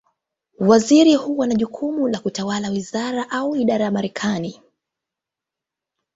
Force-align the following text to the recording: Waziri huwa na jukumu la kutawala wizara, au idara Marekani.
Waziri 0.59 1.15
huwa 1.15 1.47
na 1.47 1.55
jukumu 1.55 2.07
la 2.07 2.19
kutawala 2.19 2.69
wizara, 2.69 3.29
au 3.31 3.55
idara 3.55 3.91
Marekani. 3.91 4.61